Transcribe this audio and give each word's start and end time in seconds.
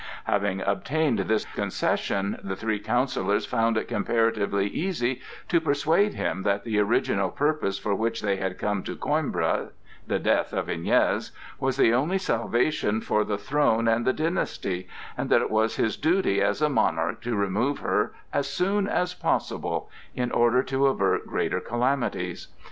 Having 0.23 0.61
obtained 0.61 1.19
this 1.19 1.45
concession, 1.45 2.39
the 2.43 2.55
three 2.55 2.79
counsellors 2.79 3.45
found 3.45 3.77
it 3.77 3.87
comparatively 3.87 4.65
easy 4.65 5.21
to 5.47 5.61
persuade 5.61 6.15
him 6.15 6.41
that 6.41 6.63
the 6.63 6.79
original 6.79 7.29
purpose 7.29 7.77
for 7.77 7.93
which 7.93 8.23
they 8.23 8.37
had 8.37 8.57
come 8.57 8.81
to 8.81 8.95
Coimbra—the 8.95 10.17
death 10.17 10.53
of 10.53 10.65
Iñez—was 10.65 11.77
the 11.77 11.93
only 11.93 12.17
salvation 12.17 12.99
for 12.99 13.23
the 13.23 13.37
throne 13.37 13.87
and 13.87 14.03
the 14.03 14.11
dynasty, 14.11 14.87
and 15.15 15.29
that 15.29 15.43
it 15.43 15.51
was 15.51 15.75
his 15.75 15.97
duty 15.97 16.41
as 16.41 16.63
a 16.63 16.67
monarch 16.69 17.21
to 17.21 17.35
remove 17.35 17.77
her 17.77 18.11
as 18.33 18.47
soon 18.49 18.87
as 18.87 19.13
possible 19.13 19.87
in 20.15 20.31
order 20.31 20.63
to 20.63 20.87
avert 20.87 21.27
greater 21.27 21.59
calamities. 21.59 22.47